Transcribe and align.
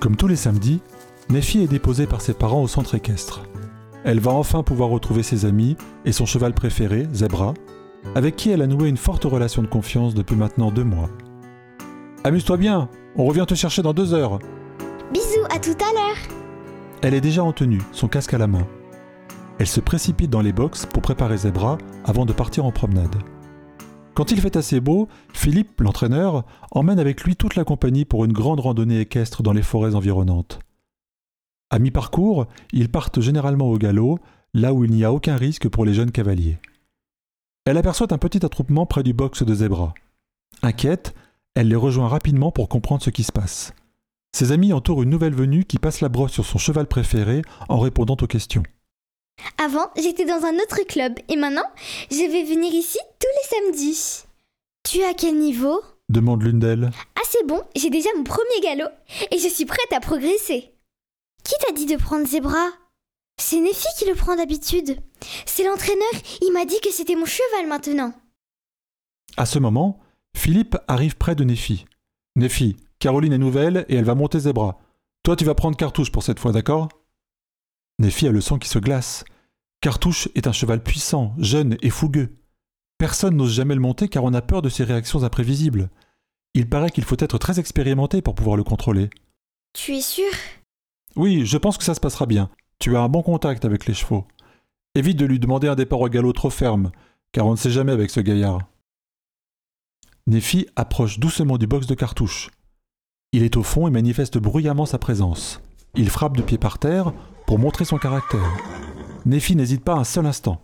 Comme 0.00 0.16
tous 0.16 0.28
les 0.28 0.36
samedis, 0.36 0.80
Nephi 1.28 1.62
est 1.62 1.68
déposée 1.68 2.06
par 2.06 2.22
ses 2.22 2.32
parents 2.32 2.62
au 2.62 2.68
centre 2.68 2.94
équestre. 2.94 3.42
Elle 4.02 4.18
va 4.18 4.32
enfin 4.32 4.62
pouvoir 4.62 4.88
retrouver 4.88 5.22
ses 5.22 5.44
amis 5.44 5.76
et 6.06 6.12
son 6.12 6.24
cheval 6.24 6.54
préféré, 6.54 7.06
Zebra, 7.12 7.52
avec 8.14 8.34
qui 8.34 8.50
elle 8.50 8.62
a 8.62 8.66
noué 8.66 8.88
une 8.88 8.96
forte 8.96 9.24
relation 9.24 9.60
de 9.60 9.66
confiance 9.66 10.14
depuis 10.14 10.36
maintenant 10.36 10.70
deux 10.70 10.84
mois. 10.84 11.10
Amuse-toi 12.24 12.56
bien, 12.56 12.88
on 13.14 13.26
revient 13.26 13.44
te 13.46 13.54
chercher 13.54 13.82
dans 13.82 13.92
deux 13.92 14.14
heures. 14.14 14.38
Bisous, 15.12 15.44
à 15.54 15.58
tout 15.58 15.76
à 15.78 15.92
l'heure. 15.92 16.16
Elle 17.02 17.12
est 17.12 17.20
déjà 17.20 17.44
en 17.44 17.52
tenue, 17.52 17.82
son 17.92 18.08
casque 18.08 18.32
à 18.32 18.38
la 18.38 18.46
main. 18.46 18.66
Elle 19.58 19.66
se 19.66 19.80
précipite 19.80 20.30
dans 20.30 20.40
les 20.40 20.54
box 20.54 20.86
pour 20.86 21.02
préparer 21.02 21.36
Zebra 21.36 21.76
avant 22.06 22.24
de 22.24 22.32
partir 22.32 22.64
en 22.64 22.72
promenade. 22.72 23.16
Quand 24.14 24.32
il 24.32 24.40
fait 24.40 24.56
assez 24.56 24.80
beau, 24.80 25.08
Philippe, 25.32 25.80
l'entraîneur, 25.80 26.44
emmène 26.72 26.98
avec 26.98 27.22
lui 27.22 27.36
toute 27.36 27.54
la 27.54 27.64
compagnie 27.64 28.04
pour 28.04 28.24
une 28.24 28.32
grande 28.32 28.60
randonnée 28.60 29.00
équestre 29.00 29.42
dans 29.42 29.52
les 29.52 29.62
forêts 29.62 29.94
environnantes. 29.94 30.58
À 31.70 31.78
mi-parcours, 31.78 32.46
ils 32.72 32.88
partent 32.88 33.20
généralement 33.20 33.70
au 33.70 33.78
galop, 33.78 34.18
là 34.52 34.74
où 34.74 34.84
il 34.84 34.90
n'y 34.90 35.04
a 35.04 35.12
aucun 35.12 35.36
risque 35.36 35.68
pour 35.68 35.84
les 35.84 35.94
jeunes 35.94 36.10
cavaliers. 36.10 36.58
Elle 37.64 37.78
aperçoit 37.78 38.12
un 38.12 38.18
petit 38.18 38.44
attroupement 38.44 38.86
près 38.86 39.04
du 39.04 39.12
box 39.12 39.44
de 39.44 39.54
Zebra. 39.54 39.94
Inquiète, 40.62 41.14
elle 41.54 41.68
les 41.68 41.76
rejoint 41.76 42.08
rapidement 42.08 42.50
pour 42.50 42.68
comprendre 42.68 43.02
ce 43.02 43.10
qui 43.10 43.22
se 43.22 43.32
passe. 43.32 43.72
Ses 44.32 44.52
amis 44.52 44.72
entourent 44.72 45.02
une 45.02 45.10
nouvelle 45.10 45.34
venue 45.34 45.64
qui 45.64 45.78
passe 45.78 46.00
la 46.00 46.08
brosse 46.08 46.32
sur 46.32 46.44
son 46.44 46.58
cheval 46.58 46.86
préféré 46.86 47.42
en 47.68 47.78
répondant 47.78 48.16
aux 48.20 48.26
questions. 48.26 48.62
Avant, 49.58 49.90
j'étais 49.96 50.24
dans 50.24 50.44
un 50.44 50.54
autre 50.56 50.82
club 50.86 51.14
et 51.28 51.36
maintenant, 51.36 51.68
je 52.10 52.30
vais 52.30 52.44
venir 52.44 52.72
ici 52.72 52.98
tous 53.18 53.28
les 53.28 53.72
samedis. 53.72 54.24
Tu 54.88 54.98
es 54.98 55.04
à 55.04 55.14
quel 55.14 55.38
niveau? 55.38 55.82
Demande 56.08 56.42
l'une 56.42 56.58
d'elles. 56.58 56.90
Ah, 57.16 57.22
c'est 57.28 57.46
bon, 57.46 57.62
j'ai 57.76 57.90
déjà 57.90 58.08
mon 58.16 58.24
premier 58.24 58.60
galop 58.62 58.90
et 59.30 59.38
je 59.38 59.48
suis 59.48 59.66
prête 59.66 59.92
à 59.92 60.00
progresser. 60.00 60.72
Qui 61.44 61.54
t'a 61.66 61.72
dit 61.72 61.86
de 61.86 61.96
prendre 61.96 62.26
Zebra? 62.26 62.66
C'est 63.38 63.60
Nefi 63.60 63.86
qui 63.98 64.06
le 64.06 64.14
prend 64.14 64.36
d'habitude. 64.36 64.98
C'est 65.46 65.64
l'entraîneur, 65.64 66.10
il 66.42 66.52
m'a 66.52 66.64
dit 66.64 66.80
que 66.82 66.90
c'était 66.90 67.14
mon 67.14 67.26
cheval 67.26 67.66
maintenant. 67.66 68.12
À 69.36 69.46
ce 69.46 69.58
moment, 69.58 70.00
Philippe 70.36 70.76
arrive 70.88 71.16
près 71.16 71.34
de 71.34 71.44
Nefi. 71.44 71.86
Nefi, 72.36 72.76
Caroline 72.98 73.32
est 73.32 73.38
nouvelle 73.38 73.86
et 73.88 73.96
elle 73.96 74.04
va 74.04 74.14
monter 74.14 74.40
Zebra. 74.40 74.78
Toi, 75.22 75.36
tu 75.36 75.44
vas 75.44 75.54
prendre 75.54 75.76
Cartouche 75.76 76.12
pour 76.12 76.22
cette 76.22 76.38
fois, 76.38 76.52
d'accord? 76.52 76.88
Nefi 77.98 78.26
a 78.26 78.32
le 78.32 78.40
sang 78.40 78.58
qui 78.58 78.68
se 78.68 78.78
glace. 78.78 79.24
Cartouche 79.80 80.28
est 80.34 80.46
un 80.46 80.52
cheval 80.52 80.82
puissant, 80.82 81.34
jeune 81.38 81.78
et 81.80 81.88
fougueux. 81.88 82.36
Personne 82.98 83.36
n'ose 83.36 83.54
jamais 83.54 83.74
le 83.74 83.80
monter 83.80 84.08
car 84.08 84.24
on 84.24 84.34
a 84.34 84.42
peur 84.42 84.60
de 84.60 84.68
ses 84.68 84.84
réactions 84.84 85.24
imprévisibles. 85.24 85.88
Il 86.52 86.68
paraît 86.68 86.90
qu'il 86.90 87.04
faut 87.04 87.16
être 87.18 87.38
très 87.38 87.58
expérimenté 87.58 88.20
pour 88.20 88.34
pouvoir 88.34 88.56
le 88.56 88.64
contrôler. 88.64 89.08
Tu 89.72 89.96
es 89.96 90.02
sûr? 90.02 90.30
Oui, 91.16 91.46
je 91.46 91.56
pense 91.56 91.78
que 91.78 91.84
ça 91.84 91.94
se 91.94 92.00
passera 92.00 92.26
bien. 92.26 92.50
Tu 92.78 92.94
as 92.94 93.00
un 93.00 93.08
bon 93.08 93.22
contact 93.22 93.64
avec 93.64 93.86
les 93.86 93.94
chevaux. 93.94 94.26
Évite 94.94 95.16
de 95.16 95.24
lui 95.24 95.38
demander 95.38 95.68
un 95.68 95.76
départ 95.76 96.00
au 96.00 96.08
galop 96.10 96.34
trop 96.34 96.50
ferme, 96.50 96.92
car 97.32 97.46
on 97.46 97.52
ne 97.52 97.56
sait 97.56 97.70
jamais 97.70 97.92
avec 97.92 98.10
ce 98.10 98.20
gaillard. 98.20 98.60
Nefi 100.26 100.66
approche 100.76 101.18
doucement 101.18 101.56
du 101.56 101.66
box 101.66 101.86
de 101.86 101.94
cartouche. 101.94 102.50
Il 103.32 103.44
est 103.44 103.56
au 103.56 103.62
fond 103.62 103.88
et 103.88 103.90
manifeste 103.90 104.36
bruyamment 104.36 104.84
sa 104.84 104.98
présence. 104.98 105.62
Il 105.94 106.10
frappe 106.10 106.36
de 106.36 106.42
pied 106.42 106.58
par 106.58 106.78
terre 106.78 107.14
pour 107.46 107.58
montrer 107.58 107.86
son 107.86 107.96
caractère. 107.96 108.89
Nefi 109.26 109.56
n'hésite 109.56 109.84
pas 109.84 109.94
un 109.94 110.04
seul 110.04 110.26
instant. 110.26 110.60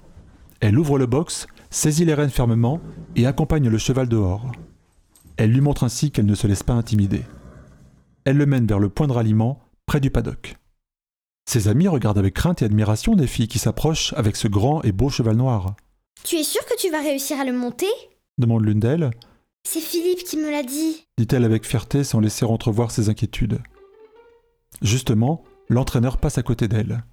Elle 0.61 0.79
ouvre 0.79 0.99
le 0.99 1.07
box, 1.07 1.47
saisit 1.71 2.05
les 2.05 2.15
rênes 2.15 2.31
fermement 2.31 2.81
et 3.15 3.27
accompagne 3.27 3.69
le 3.69 3.79
cheval 3.79 4.09
dehors. 4.09 4.51
Elle 5.37 5.53
lui 5.53 5.61
montre 5.61 5.85
ainsi 5.85 6.11
qu'elle 6.11 6.27
ne 6.27 6.35
se 6.35 6.47
laisse 6.47 6.63
pas 6.63 6.73
intimider. 6.73 7.23
Elle 8.25 8.39
le 8.39 8.47
mène 8.47 8.67
vers 8.67 8.79
le 8.79 8.89
point 8.89 9.07
de 9.07 9.13
ralliement, 9.13 9.61
près 9.85 10.01
du 10.01 10.11
paddock. 10.11 10.57
Ses 11.49 11.69
amis 11.69 11.89
regardent 11.89 12.19
avec 12.19 12.35
crainte 12.35 12.63
et 12.63 12.65
admiration 12.65 13.15
Nefi 13.15 13.47
qui 13.47 13.59
s'approche 13.59 14.13
avec 14.15 14.35
ce 14.35 14.49
grand 14.49 14.83
et 14.83 14.93
beau 14.93 15.11
cheval 15.11 15.37
noir. 15.37 15.77
Tu 16.25 16.37
es 16.37 16.43
sûr 16.43 16.65
que 16.65 16.77
tu 16.81 16.91
vas 16.91 17.01
réussir 17.01 17.39
à 17.39 17.45
le 17.45 17.53
monter? 17.53 17.87
demande 18.39 18.65
l'une 18.65 18.81
d'elles. 18.81 19.11
C'est 19.69 19.81
Philippe 19.81 20.25
qui 20.25 20.37
me 20.37 20.51
l'a 20.51 20.63
dit, 20.63 21.07
dit-elle 21.19 21.45
avec 21.45 21.67
fierté 21.67 22.05
sans 22.05 22.21
laisser 22.21 22.45
entrevoir 22.45 22.91
ses 22.91 23.09
inquiétudes. 23.09 23.61
Justement, 24.83 25.43
l'entraîneur 25.69 26.19
passe 26.19 26.39
à 26.39 26.43
côté 26.43 26.69
d'elle. 26.69 27.05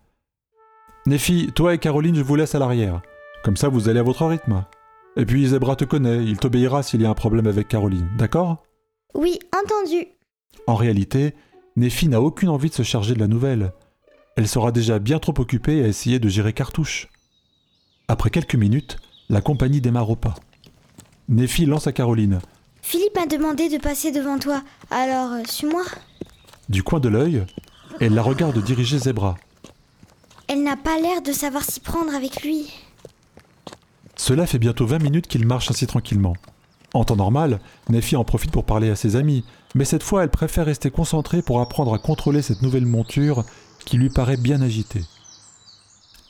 Nefi, 1.05 1.51
toi 1.53 1.73
et 1.73 1.79
Caroline, 1.79 2.15
je 2.15 2.21
vous 2.21 2.35
laisse 2.35 2.55
à 2.55 2.59
l'arrière. 2.59 3.01
Comme 3.43 3.57
ça, 3.57 3.67
vous 3.67 3.89
allez 3.89 3.99
à 3.99 4.03
votre 4.03 4.25
rythme. 4.25 4.63
Et 5.17 5.25
puis 5.25 5.45
Zebra 5.47 5.75
te 5.75 5.83
connaît, 5.83 6.23
il 6.23 6.37
t'obéira 6.37 6.81
s'il 6.81 7.01
y 7.01 7.05
a 7.05 7.09
un 7.09 7.13
problème 7.13 7.45
avec 7.45 7.67
Caroline, 7.67 8.09
d'accord? 8.17 8.63
Oui, 9.13 9.37
entendu. 9.53 10.07
En 10.65 10.75
réalité, 10.75 11.35
Nefi 11.75 12.07
n'a 12.07 12.21
aucune 12.21 12.47
envie 12.49 12.69
de 12.69 12.73
se 12.73 12.83
charger 12.83 13.13
de 13.15 13.19
la 13.19 13.27
nouvelle. 13.27 13.73
Elle 14.37 14.47
sera 14.47 14.71
déjà 14.71 14.97
bien 14.99 15.19
trop 15.19 15.33
occupée 15.37 15.83
à 15.83 15.87
essayer 15.87 16.19
de 16.19 16.29
gérer 16.29 16.53
Cartouche. 16.53 17.09
Après 18.07 18.29
quelques 18.29 18.55
minutes, 18.55 18.97
la 19.29 19.41
compagnie 19.41 19.81
démarre 19.81 20.09
au 20.09 20.15
pas. 20.15 20.35
Nefi 21.27 21.65
lance 21.65 21.85
à 21.85 21.91
Caroline. 21.91 22.39
Philippe 22.81 23.15
m'a 23.15 23.25
demandé 23.25 23.67
de 23.67 23.77
passer 23.77 24.11
devant 24.11 24.39
toi, 24.39 24.63
alors 24.89 25.33
euh, 25.33 25.43
suis-moi? 25.45 25.83
Du 26.69 26.81
coin 26.81 26.99
de 26.99 27.09
l'œil, 27.09 27.43
elle 27.99 28.13
la 28.13 28.21
regarde 28.21 28.57
diriger 28.63 28.99
Zebra. 28.99 29.35
Elle 30.47 30.63
n'a 30.63 30.77
pas 30.77 30.99
l'air 30.99 31.21
de 31.21 31.31
savoir 31.31 31.63
s'y 31.63 31.79
prendre 31.79 32.13
avec 32.13 32.43
lui. 32.43 32.71
Cela 34.15 34.45
fait 34.45 34.59
bientôt 34.59 34.85
20 34.85 34.99
minutes 34.99 35.27
qu'il 35.27 35.47
marche 35.47 35.69
ainsi 35.71 35.87
tranquillement. 35.87 36.35
En 36.93 37.03
temps 37.03 37.15
normal, 37.15 37.59
Nefi 37.89 38.15
en 38.15 38.23
profite 38.23 38.51
pour 38.51 38.65
parler 38.65 38.89
à 38.89 38.95
ses 38.95 39.15
amis, 39.15 39.43
mais 39.73 39.85
cette 39.85 40.03
fois 40.03 40.23
elle 40.23 40.29
préfère 40.29 40.65
rester 40.65 40.91
concentrée 40.91 41.41
pour 41.41 41.59
apprendre 41.59 41.93
à 41.93 41.99
contrôler 41.99 42.41
cette 42.41 42.61
nouvelle 42.61 42.85
monture 42.85 43.43
qui 43.85 43.97
lui 43.97 44.09
paraît 44.09 44.37
bien 44.37 44.61
agitée. 44.61 45.03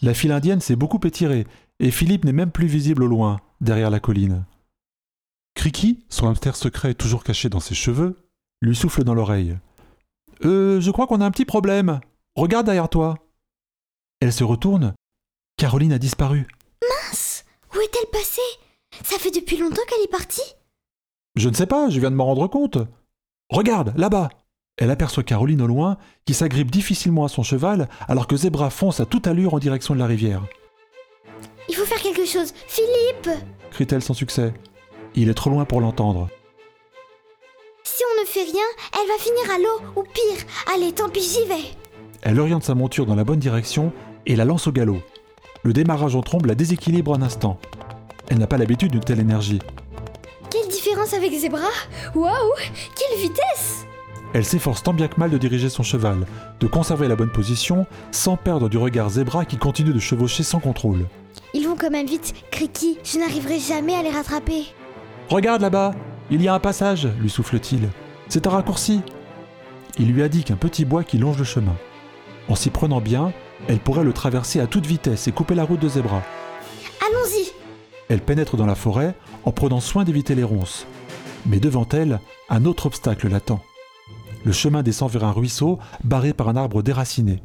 La 0.01 0.13
file 0.13 0.31
indienne 0.31 0.61
s'est 0.61 0.77
beaucoup 0.77 0.99
étirée, 1.05 1.45
et 1.79 1.91
Philippe 1.91 2.23
n'est 2.23 2.31
même 2.31 2.51
plus 2.51 2.67
visible 2.67 3.03
au 3.03 3.07
loin, 3.07 3.39
derrière 3.61 3.89
la 3.89 3.99
colline. 3.99 4.45
Kriki, 5.55 6.03
son 6.09 6.27
hamster 6.27 6.55
secret 6.55 6.93
toujours 6.93 7.23
caché 7.23 7.49
dans 7.49 7.59
ses 7.59 7.75
cheveux, 7.75 8.17
lui 8.61 8.75
souffle 8.75 9.03
dans 9.03 9.13
l'oreille. 9.13 9.57
Euh, 10.45 10.81
je 10.81 10.91
crois 10.91 11.07
qu'on 11.07 11.21
a 11.21 11.25
un 11.25 11.31
petit 11.31 11.45
problème. 11.45 11.99
Regarde 12.35 12.65
derrière 12.65 12.89
toi. 12.89 13.15
Elle 14.23 14.31
se 14.31 14.45
retourne. 14.45 14.93
Caroline 15.57 15.91
a 15.91 15.97
disparu. 15.97 16.47
Mince 16.81 17.43
Où 17.75 17.79
est-elle 17.81 18.09
passée? 18.09 18.39
Ça 19.03 19.19
fait 19.19 19.31
depuis 19.31 19.57
longtemps 19.57 19.81
qu'elle 19.85 20.01
est 20.01 20.07
partie? 20.09 20.55
Je 21.35 21.49
ne 21.49 21.53
sais 21.53 21.65
pas, 21.65 21.89
je 21.89 21.99
viens 21.99 22.09
de 22.09 22.15
m'en 22.15 22.27
rendre 22.27 22.47
compte. 22.47 22.77
Regarde, 23.49 23.93
là-bas. 23.97 24.29
Elle 24.77 24.91
aperçoit 24.91 25.23
Caroline 25.23 25.61
au 25.61 25.67
loin, 25.67 25.97
qui 26.23 26.33
s'agrippe 26.33 26.71
difficilement 26.71 27.25
à 27.25 27.27
son 27.27 27.43
cheval, 27.43 27.89
alors 28.07 28.27
que 28.27 28.37
Zebra 28.37 28.69
fonce 28.69 29.01
à 29.01 29.05
toute 29.05 29.27
allure 29.27 29.55
en 29.55 29.59
direction 29.59 29.93
de 29.93 29.99
la 29.99 30.05
rivière. 30.05 30.41
Il 31.67 31.75
faut 31.75 31.83
faire 31.83 32.01
quelque 32.01 32.25
chose. 32.25 32.53
Philippe 32.65 33.29
crie-t-elle 33.71 34.01
sans 34.01 34.13
succès. 34.13 34.53
Il 35.15 35.27
est 35.27 35.33
trop 35.33 35.49
loin 35.49 35.65
pour 35.65 35.81
l'entendre. 35.81 36.29
Si 37.83 38.03
on 38.09 38.21
ne 38.21 38.25
fait 38.25 38.49
rien, 38.49 38.69
elle 38.93 39.07
va 39.09 39.17
finir 39.17 39.53
à 39.53 39.57
l'eau, 39.57 39.85
ou 39.97 40.03
pire. 40.03 40.45
Allez, 40.73 40.93
tant 40.93 41.09
pis, 41.09 41.19
j'y 41.19 41.45
vais. 41.45 41.75
Elle 42.21 42.39
oriente 42.39 42.63
sa 42.63 42.73
monture 42.73 43.05
dans 43.05 43.15
la 43.15 43.25
bonne 43.25 43.39
direction 43.39 43.91
et 44.25 44.35
la 44.35 44.45
lance 44.45 44.67
au 44.67 44.71
galop. 44.71 45.01
Le 45.63 45.73
démarrage 45.73 46.15
en 46.15 46.21
trombe 46.21 46.45
la 46.45 46.55
déséquilibre 46.55 47.13
un 47.13 47.21
instant. 47.21 47.59
Elle 48.29 48.37
n'a 48.37 48.47
pas 48.47 48.57
l'habitude 48.57 48.91
d'une 48.91 49.03
telle 49.03 49.19
énergie. 49.19 49.59
Quelle 50.49 50.67
différence 50.67 51.13
avec 51.13 51.31
Zebra? 51.33 51.69
Waouh 52.15 52.33
Quelle 52.95 53.19
vitesse 53.19 53.85
Elle 54.33 54.45
s'efforce 54.45 54.83
tant 54.83 54.93
bien 54.93 55.07
que 55.07 55.19
mal 55.19 55.29
de 55.29 55.37
diriger 55.37 55.69
son 55.69 55.83
cheval, 55.83 56.25
de 56.59 56.67
conserver 56.67 57.07
la 57.07 57.15
bonne 57.15 57.31
position, 57.31 57.85
sans 58.11 58.37
perdre 58.37 58.69
du 58.69 58.77
regard 58.77 59.09
Zebra 59.09 59.45
qui 59.45 59.57
continue 59.57 59.93
de 59.93 59.99
chevaucher 59.99 60.43
sans 60.43 60.59
contrôle. 60.59 61.05
Ils 61.53 61.67
vont 61.67 61.75
quand 61.75 61.91
même 61.91 62.07
vite, 62.07 62.33
Kriki. 62.51 62.97
Je 63.03 63.19
n'arriverai 63.19 63.59
jamais 63.59 63.95
à 63.95 64.03
les 64.03 64.09
rattraper. 64.09 64.65
Regarde 65.29 65.61
là-bas, 65.61 65.93
il 66.31 66.41
y 66.41 66.47
a 66.47 66.53
un 66.53 66.59
passage, 66.59 67.07
lui 67.19 67.29
souffle-t-il. 67.29 67.89
C'est 68.27 68.47
un 68.47 68.51
raccourci. 68.51 69.01
Il 69.99 70.11
lui 70.11 70.23
indique 70.23 70.51
un 70.51 70.55
petit 70.55 70.85
bois 70.85 71.03
qui 71.03 71.17
longe 71.17 71.37
le 71.37 71.43
chemin. 71.43 71.75
En 72.49 72.55
s'y 72.55 72.69
prenant 72.69 73.01
bien, 73.01 73.31
elle 73.67 73.79
pourrait 73.79 74.03
le 74.03 74.13
traverser 74.13 74.59
à 74.59 74.67
toute 74.67 74.85
vitesse 74.85 75.27
et 75.27 75.31
couper 75.31 75.55
la 75.55 75.63
route 75.63 75.79
de 75.79 75.87
Zebra. 75.87 76.21
Allons-y 77.07 77.51
Elle 78.09 78.21
pénètre 78.21 78.57
dans 78.57 78.65
la 78.65 78.75
forêt 78.75 79.15
en 79.45 79.51
prenant 79.51 79.79
soin 79.79 80.03
d'éviter 80.03 80.35
les 80.35 80.43
ronces. 80.43 80.85
Mais 81.45 81.59
devant 81.59 81.87
elle, 81.91 82.19
un 82.49 82.65
autre 82.65 82.85
obstacle 82.87 83.29
l'attend. 83.29 83.61
Le 84.45 84.51
chemin 84.51 84.83
descend 84.83 85.09
vers 85.11 85.23
un 85.23 85.31
ruisseau 85.31 85.79
barré 86.03 86.33
par 86.33 86.49
un 86.49 86.55
arbre 86.55 86.83
déraciné. 86.83 87.41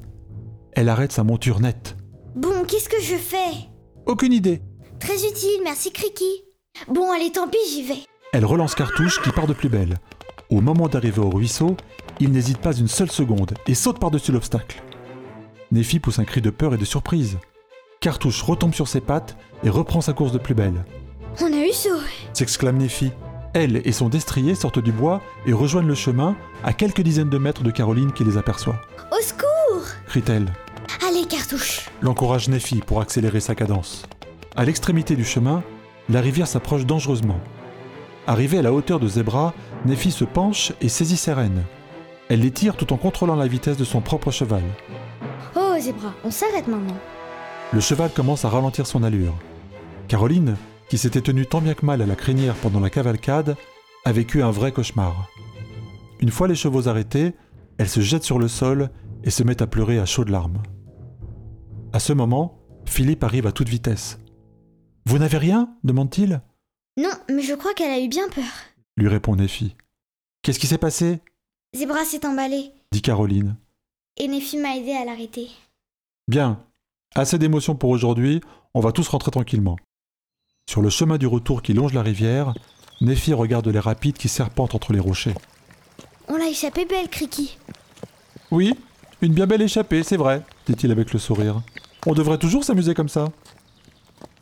Elle 0.72 0.88
arrête 0.88 1.12
sa 1.12 1.24
monture 1.24 1.60
nette. 1.60 1.96
Bon, 2.34 2.64
qu'est-ce 2.66 2.88
que 2.88 3.00
je 3.00 3.14
fais? 3.14 3.68
Aucune 4.06 4.32
idée. 4.32 4.62
Très 5.00 5.26
utile, 5.26 5.60
merci 5.62 5.92
Kriki. 5.92 6.44
Bon, 6.88 7.10
allez, 7.12 7.30
tant 7.30 7.48
pis, 7.48 7.58
j'y 7.70 7.82
vais. 7.82 8.02
Elle 8.32 8.44
relance 8.44 8.74
Cartouche 8.74 9.22
qui 9.22 9.30
part 9.30 9.46
de 9.46 9.52
plus 9.52 9.68
belle. 9.68 9.98
Au 10.50 10.60
moment 10.60 10.88
d'arriver 10.88 11.20
au 11.20 11.30
ruisseau, 11.30 11.76
il 12.20 12.30
n'hésite 12.32 12.58
pas 12.58 12.74
une 12.74 12.88
seule 12.88 13.10
seconde 13.10 13.54
et 13.66 13.74
saute 13.74 13.98
par-dessus 13.98 14.32
l'obstacle. 14.32 14.82
Nefi 15.70 16.00
pousse 16.00 16.18
un 16.18 16.24
cri 16.24 16.40
de 16.40 16.50
peur 16.50 16.74
et 16.74 16.78
de 16.78 16.84
surprise. 16.84 17.38
Cartouche 18.00 18.42
retombe 18.42 18.74
sur 18.74 18.88
ses 18.88 19.00
pattes 19.00 19.36
et 19.64 19.70
reprend 19.70 20.00
sa 20.00 20.12
course 20.12 20.32
de 20.32 20.38
plus 20.38 20.54
belle. 20.54 20.84
On 21.40 21.52
a 21.52 21.66
eu 21.66 21.72
chaud. 21.72 22.00
S'exclame 22.32 22.78
Nefi. 22.78 23.10
Elle 23.54 23.82
et 23.86 23.92
son 23.92 24.08
destrier 24.08 24.54
sortent 24.54 24.78
du 24.78 24.92
bois 24.92 25.20
et 25.46 25.52
rejoignent 25.52 25.88
le 25.88 25.94
chemin 25.94 26.36
à 26.64 26.72
quelques 26.72 27.00
dizaines 27.00 27.30
de 27.30 27.38
mètres 27.38 27.62
de 27.62 27.70
Caroline 27.70 28.12
qui 28.12 28.24
les 28.24 28.36
aperçoit. 28.36 28.80
Au 29.10 29.22
secours 29.22 29.86
Crie-t-elle. 30.06 30.52
Allez, 31.06 31.26
cartouche 31.26 31.88
L'encourage 32.00 32.48
Nephi 32.48 32.80
pour 32.80 33.00
accélérer 33.00 33.40
sa 33.40 33.54
cadence. 33.54 34.04
À 34.56 34.64
l'extrémité 34.64 35.16
du 35.16 35.24
chemin, 35.24 35.62
la 36.08 36.20
rivière 36.20 36.46
s'approche 36.46 36.86
dangereusement. 36.86 37.40
Arrivée 38.26 38.58
à 38.58 38.62
la 38.62 38.72
hauteur 38.72 39.00
de 39.00 39.08
Zebra, 39.08 39.54
Nephi 39.86 40.10
se 40.10 40.24
penche 40.24 40.72
et 40.80 40.88
saisit 40.88 41.16
ses 41.16 41.32
rênes. 41.32 41.62
Elle 42.28 42.40
les 42.40 42.50
tire 42.50 42.76
tout 42.76 42.92
en 42.92 42.96
contrôlant 42.96 43.36
la 43.36 43.46
vitesse 43.46 43.76
de 43.76 43.84
son 43.84 44.00
propre 44.00 44.30
cheval. 44.30 44.62
Zébra, 45.80 46.14
on 46.24 46.30
s'arrête 46.30 46.68
maintenant. 46.68 46.96
Le 47.72 47.80
cheval 47.80 48.10
commence 48.12 48.44
à 48.44 48.48
ralentir 48.48 48.86
son 48.86 49.02
allure. 49.02 49.34
Caroline, 50.08 50.56
qui 50.88 50.98
s'était 50.98 51.20
tenue 51.20 51.46
tant 51.46 51.60
bien 51.60 51.74
que 51.74 51.84
mal 51.86 52.00
à 52.02 52.06
la 52.06 52.16
crinière 52.16 52.54
pendant 52.56 52.80
la 52.80 52.90
cavalcade, 52.90 53.56
a 54.04 54.12
vécu 54.12 54.42
un 54.42 54.50
vrai 54.50 54.72
cauchemar. 54.72 55.28
Une 56.20 56.30
fois 56.30 56.48
les 56.48 56.54
chevaux 56.54 56.88
arrêtés, 56.88 57.34
elle 57.78 57.88
se 57.88 58.00
jette 58.00 58.24
sur 58.24 58.38
le 58.38 58.48
sol 58.48 58.90
et 59.22 59.30
se 59.30 59.42
met 59.42 59.60
à 59.62 59.66
pleurer 59.66 59.98
à 59.98 60.06
chaudes 60.06 60.30
larmes. 60.30 60.62
À 61.92 62.00
ce 62.00 62.12
moment, 62.12 62.58
Philippe 62.86 63.22
arrive 63.24 63.46
à 63.46 63.52
toute 63.52 63.68
vitesse. 63.68 64.18
Vous 65.06 65.18
n'avez 65.18 65.38
rien? 65.38 65.74
demande-t-il. 65.84 66.40
Non, 66.96 67.10
mais 67.30 67.42
je 67.42 67.54
crois 67.54 67.74
qu'elle 67.74 67.90
a 67.92 68.00
eu 68.02 68.08
bien 68.08 68.28
peur. 68.28 68.44
lui 68.96 69.08
répond 69.08 69.36
Nephi. 69.36 69.76
Qu'est-ce 70.42 70.58
qui 70.58 70.66
s'est 70.66 70.78
passé? 70.78 71.20
Zébra 71.74 72.04
s'est 72.04 72.26
emballé 72.26 72.72
dit 72.92 73.02
Caroline. 73.02 73.56
et 74.16 74.26
Nephi 74.28 74.56
m'a 74.56 74.76
aidé 74.76 74.92
à 74.92 75.04
l'arrêter. 75.04 75.48
Bien, 76.28 76.62
assez 77.14 77.38
d'émotions 77.38 77.74
pour 77.74 77.88
aujourd'hui, 77.88 78.42
on 78.74 78.80
va 78.80 78.92
tous 78.92 79.08
rentrer 79.08 79.30
tranquillement. 79.30 79.76
Sur 80.68 80.82
le 80.82 80.90
chemin 80.90 81.16
du 81.16 81.26
retour 81.26 81.62
qui 81.62 81.72
longe 81.72 81.94
la 81.94 82.02
rivière, 82.02 82.52
Nephi 83.00 83.32
regarde 83.32 83.66
les 83.68 83.78
rapides 83.78 84.18
qui 84.18 84.28
serpentent 84.28 84.74
entre 84.74 84.92
les 84.92 85.00
rochers. 85.00 85.34
On 86.28 86.36
l'a 86.36 86.50
échappé 86.50 86.84
belle, 86.84 87.08
Criki. 87.08 87.56
Oui, 88.50 88.74
une 89.22 89.32
bien 89.32 89.46
belle 89.46 89.62
échappée, 89.62 90.02
c'est 90.02 90.18
vrai, 90.18 90.42
dit-il 90.66 90.92
avec 90.92 91.14
le 91.14 91.18
sourire. 91.18 91.62
On 92.06 92.12
devrait 92.12 92.36
toujours 92.36 92.62
s'amuser 92.62 92.92
comme 92.92 93.08
ça. 93.08 93.28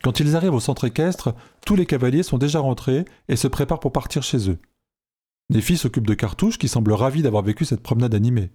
Quand 0.03 0.19
ils 0.19 0.35
arrivent 0.35 0.55
au 0.55 0.61
centre 0.61 0.87
équestre, 0.87 1.37
tous 1.65 1.77
les 1.77 1.87
cavaliers 1.87 2.25
sont 2.25 2.38
déjà 2.38 2.59
rentrés 2.59 3.05
et 3.29 3.37
se 3.37 3.47
préparent 3.47 3.81
pour 3.81 3.93
partir 3.93 4.25
chez 4.25 4.50
eux. 4.50 4.59
Nephi 5.50 5.77
s'occupe 5.77 6.06
de 6.06 6.15
Cartouche 6.15 6.59
qui 6.59 6.67
semble 6.67 6.93
ravi 6.93 7.23
d'avoir 7.23 7.44
vécu 7.44 7.65
cette 7.65 7.83
promenade 7.83 8.17
animée. 8.17 8.50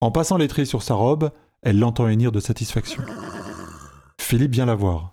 En 0.00 0.12
passant 0.12 0.36
l'étrier 0.36 0.64
sur 0.64 0.84
sa 0.84 0.94
robe, 0.94 1.32
elle 1.62 1.78
l'entend 1.78 2.08
hennir 2.08 2.32
de 2.32 2.40
satisfaction. 2.40 3.02
Philippe 4.20 4.52
vient 4.52 4.66
la 4.66 4.74
voir. 4.74 5.10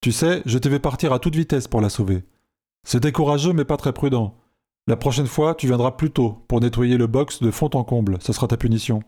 Tu 0.00 0.12
sais, 0.12 0.42
je 0.44 0.58
devais 0.58 0.78
partir 0.78 1.12
à 1.12 1.18
toute 1.18 1.34
vitesse 1.36 1.68
pour 1.68 1.80
la 1.80 1.88
sauver. 1.88 2.24
C'était 2.86 3.12
courageux 3.12 3.52
mais 3.52 3.64
pas 3.64 3.76
très 3.76 3.92
prudent. 3.92 4.36
La 4.86 4.96
prochaine 4.96 5.26
fois, 5.26 5.54
tu 5.54 5.66
viendras 5.66 5.92
plus 5.92 6.10
tôt 6.10 6.44
pour 6.46 6.60
nettoyer 6.60 6.98
le 6.98 7.06
box 7.06 7.40
de 7.40 7.50
fond 7.50 7.70
en 7.72 7.84
comble, 7.84 8.18
ce 8.20 8.34
sera 8.34 8.46
ta 8.46 8.58
punition. 8.58 9.02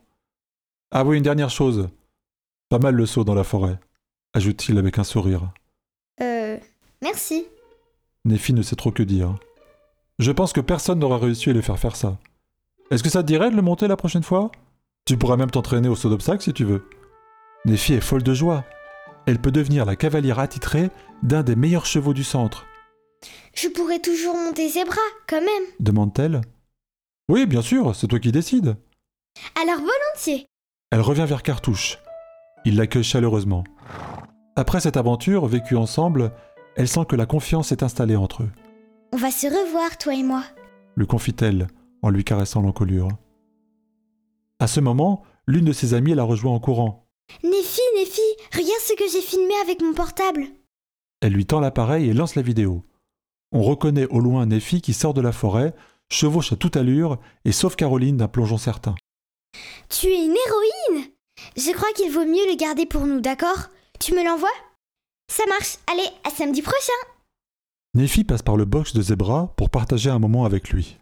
Ah 0.91 1.05
oui, 1.05 1.19
une 1.19 1.23
dernière 1.23 1.51
chose. 1.51 1.89
Pas 2.71 2.79
mal 2.79 2.95
le 2.95 3.05
saut 3.05 3.25
dans 3.25 3.35
la 3.35 3.45
forêt, 3.45 3.79
ajoute-t-il 4.33 4.79
avec 4.79 4.99
un 4.99 5.05
sourire. 5.05 5.53
Euh. 6.23 6.57
Merci. 7.03 7.47
Nephi 8.25 8.55
ne 8.55 8.63
sait 8.63 8.77
trop 8.77 8.91
que 8.91 9.03
dire. 9.03 9.35
Je 10.19 10.33
pense 10.33 10.55
que 10.55 10.63
personne 10.63 10.99
n'aura 10.99 11.19
réussi 11.19 11.51
à 11.51 11.53
les 11.53 11.63
faire 11.63 11.79
faire 11.79 11.95
ça. 11.95 12.17
Est-ce 12.91 13.03
que 13.03 13.11
ça 13.11 13.23
te 13.23 13.29
dirait 13.29 13.51
de 13.51 13.57
le 13.57 13.63
monter 13.63 13.87
la 13.87 13.97
prochaine 13.97 14.23
fois? 14.23 14.51
Tu 15.07 15.17
pourras 15.17 15.37
même 15.37 15.51
t'entraîner 15.51 15.89
au 15.89 15.95
saut 15.97 16.09
d'obstacle 16.11 16.43
si 16.43 16.53
tu 16.53 16.65
veux. 16.65 16.85
Nephi 17.65 17.95
est 17.95 18.01
folle 18.01 18.23
de 18.23 18.35
joie. 18.35 18.65
Elle 19.27 19.41
peut 19.41 19.53
devenir 19.53 19.85
la 19.85 19.97
cavalière 19.97 20.39
attitrée 20.39 20.91
d'un 21.23 21.43
des 21.43 21.57
meilleurs 21.57 21.87
chevaux 21.87 22.13
du 22.15 22.25
centre, 22.25 22.67
Je 23.55 23.69
pourrais 23.69 23.99
toujours 24.01 24.35
monter 24.37 24.69
Zébra, 24.69 25.01
quand 25.29 25.41
même. 25.41 25.65
demande-t-elle. 25.81 26.43
Oui, 27.29 27.47
bien 27.47 27.63
sûr, 27.63 27.95
c'est 27.95 28.07
toi 28.07 28.19
qui 28.21 28.31
décides. 28.31 28.77
Alors 29.61 29.79
volontiers. 29.79 30.47
Elle 30.91 31.01
revient 31.01 31.25
vers 31.27 31.43
Cartouche. 31.43 31.99
Il 32.65 32.77
l'accueille 32.77 33.03
chaleureusement. 33.05 33.65
Après 34.57 34.81
cette 34.81 34.97
aventure 34.97 35.47
vécue 35.47 35.77
ensemble, 35.77 36.33
elle 36.77 36.89
sent 36.89 37.05
que 37.09 37.17
la 37.17 37.27
confiance 37.27 37.73
est 37.73 37.83
installée 37.83 38.17
entre 38.17 38.43
eux, 38.45 38.51
On 39.13 39.17
va 39.17 39.31
se 39.31 39.47
revoir, 39.47 39.97
toi 39.99 40.15
et 40.15 40.23
moi. 40.23 40.43
lui 40.97 41.07
confie-t-elle 41.07 41.69
en 42.03 42.11
lui 42.11 42.25
caressant 42.25 42.61
l'encolure. 42.63 43.09
À 44.59 44.67
ce 44.67 44.81
moment, 44.81 45.23
l'une 45.47 45.67
de 45.67 45.73
ses 45.73 45.95
amies 45.95 46.15
la 46.15 46.23
rejoint 46.25 46.53
en 46.55 46.61
courant. 46.61 47.07
Nephi, 47.43 47.81
Nephi, 47.99 48.21
regarde 48.53 48.81
ce 48.87 48.95
que 48.95 49.11
j'ai 49.11 49.21
filmé 49.21 49.55
avec 49.63 49.83
mon 49.83 49.93
portable. 49.93 50.47
Elle 51.21 51.33
lui 51.33 51.47
tend 51.47 51.61
l'appareil 51.61 52.09
et 52.09 52.15
lance 52.15 52.35
la 52.35 52.43
vidéo. 52.43 52.85
On 53.53 53.63
reconnaît 53.63 54.07
au 54.07 54.21
loin 54.21 54.47
Nephi 54.47 54.81
qui 54.81 54.93
sort 54.93 55.15
de 55.15 55.21
la 55.21 55.33
forêt, 55.33 55.75
chevauche 56.11 56.53
à 56.53 56.57
toute 56.57 56.77
allure 56.77 57.19
et 57.45 57.53
sauve 57.53 57.77
Caroline 57.77 58.17
d'un 58.17 58.29
plongeon 58.29 58.59
certain. 58.59 58.95
Tu 59.89 60.07
es 60.07 60.25
une 60.25 60.35
héroïne 60.47 61.11
Je 61.57 61.73
crois 61.75 61.93
qu'il 61.95 62.11
vaut 62.11 62.25
mieux 62.25 62.51
le 62.51 62.57
garder 62.57 62.87
pour 62.87 63.07
nous, 63.07 63.21
d'accord? 63.21 63.69
Tu 64.01 64.15
me 64.15 64.25
l'envoies? 64.25 64.49
Ça 65.31 65.45
marche. 65.49 65.79
Allez, 65.91 66.09
à 66.25 66.31
samedi 66.31 66.63
prochain. 66.63 66.93
Nephi 67.95 68.25
passe 68.25 68.43
par 68.43 68.57
le 68.57 68.65
box 68.65 68.93
de 68.95 69.03
Zebra 69.03 69.53
pour 69.57 69.71
partager 69.71 70.11
un 70.11 70.19
moment 70.19 70.45
avec 70.45 70.71
lui. 70.71 70.99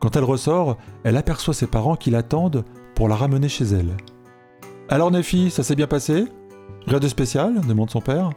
Quand 0.00 0.14
elle 0.14 0.24
ressort, 0.24 0.76
elle 1.04 1.16
aperçoit 1.16 1.54
ses 1.54 1.66
parents 1.66 1.96
qui 1.96 2.10
l'attendent 2.10 2.64
pour 2.98 3.08
la 3.08 3.14
ramener 3.14 3.48
chez 3.48 3.64
elle. 3.64 3.96
Alors 4.88 5.12
Nephi, 5.12 5.52
ça 5.52 5.62
s'est 5.62 5.76
bien 5.76 5.86
passé? 5.86 6.24
Rien 6.88 6.98
de 6.98 7.06
spécial 7.06 7.60
demande 7.64 7.90
son 7.90 8.00
père. 8.00 8.30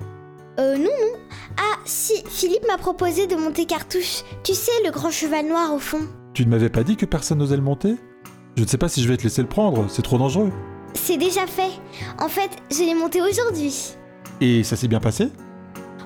Euh, 0.60 0.78
non, 0.78 0.84
non. 0.84 1.19
Ah, 1.58 1.80
si, 1.84 2.24
Philippe 2.30 2.68
m'a 2.68 2.78
proposé 2.78 3.25
de 3.25 3.36
monter 3.36 3.66
Cartouche. 3.66 4.22
Tu 4.44 4.54
sais, 4.54 4.72
le 4.86 4.92
grand 4.92 5.10
cheval 5.10 5.48
noir 5.48 5.74
au 5.74 5.80
fond. 5.80 6.02
Tu 6.36 6.46
ne 6.46 6.52
m'avais 6.52 6.69
pas 6.69 6.84
dit 6.84 6.96
que 6.96 7.08
personne 7.08 7.40
n'osait 7.40 7.56
le 7.56 7.63
monter? 7.63 7.96
Je 8.56 8.62
ne 8.62 8.68
sais 8.68 8.78
pas 8.78 8.88
si 8.88 9.02
je 9.02 9.08
vais 9.08 9.18
te 9.18 9.24
laisser 9.24 9.42
le 9.42 9.48
prendre, 9.48 9.90
c'est 9.90 10.04
trop 10.04 10.19
dangereux. 10.19 10.52
C'est 10.94 11.18
déjà 11.18 11.48
fait. 11.48 11.72
En 12.19 12.28
fait, 12.28 12.52
je 12.69 12.84
l'ai 12.84 12.94
monté 12.94 13.19
aujourd'hui. 13.19 13.96
Et 14.42 14.63
ça 14.63 14.75
s'est 14.75 14.88
bien 14.88 15.00
passé? 15.00 15.30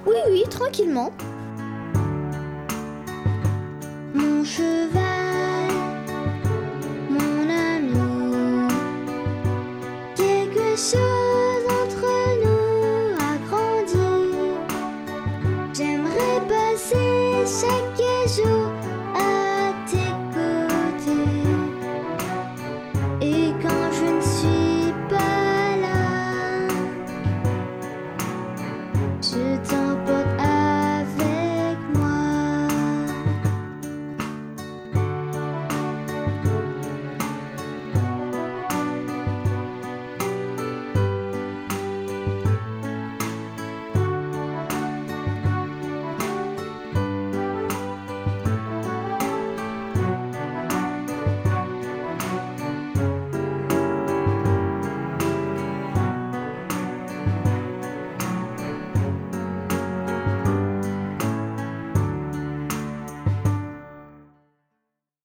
Oui, 0.07 0.15
oui, 0.31 0.43
tranquillement. 0.49 1.11
Mon 4.13 4.45
cheval, 4.45 5.24
soon. 18.35 18.64